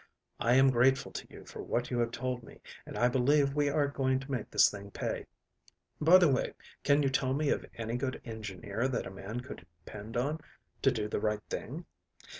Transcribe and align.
I 0.39 0.55
am 0.55 0.71
grateful 0.71 1.11
to 1.11 1.27
you 1.31 1.45
for 1.45 1.61
what 1.61 1.91
you 1.91 1.99
have 1.99 2.09
told 2.09 2.41
me, 2.41 2.59
and 2.87 2.97
I 2.97 3.07
believe 3.07 3.53
we 3.53 3.69
are 3.69 3.87
going 3.87 4.19
to 4.21 4.31
make 4.31 4.49
this 4.49 4.67
thing 4.67 4.89
pay. 4.89 5.27
By 6.01 6.17
the 6.17 6.27
way, 6.27 6.53
can 6.83 7.03
you 7.03 7.09
tell 7.11 7.35
me 7.35 7.51
of 7.51 7.67
any 7.75 7.97
good 7.97 8.19
engineer 8.25 8.87
that 8.87 9.05
a 9.05 9.11
man 9.11 9.41
could 9.41 9.63
depend 9.85 10.15
upon 10.15 10.41
to 10.81 10.89
do 10.89 11.07
the 11.07 11.19
right 11.19 11.43
thing?" 11.51 11.85